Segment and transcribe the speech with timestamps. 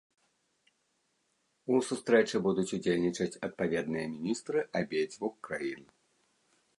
[1.73, 5.81] У сустрэчы будуць удзельнічаць адпаведныя міністры абедзвюх краін.